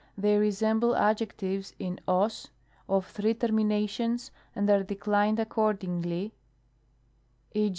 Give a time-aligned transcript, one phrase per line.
[0.17, 2.31] They resemble adjectives in og
[2.89, 6.33] of three terminations, and are declined accordingly;
[7.53, 7.69] e.